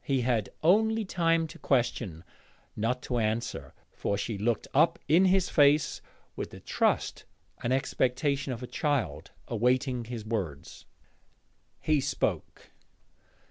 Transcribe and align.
He 0.00 0.22
had 0.22 0.48
only 0.62 1.04
time 1.04 1.46
to 1.48 1.58
question, 1.58 2.24
not 2.76 3.02
to 3.02 3.18
answer, 3.18 3.74
for 3.92 4.16
she 4.16 4.38
looked 4.38 4.66
up 4.72 4.98
in 5.06 5.26
his 5.26 5.50
face 5.50 6.00
with 6.34 6.48
the 6.48 6.60
trust 6.60 7.26
and 7.62 7.74
expectation 7.74 8.54
of 8.54 8.62
a 8.62 8.66
child, 8.68 9.32
awaiting 9.48 10.06
his 10.06 10.24
words. 10.24 10.86
He 11.78 12.00
spoke. 12.00 12.70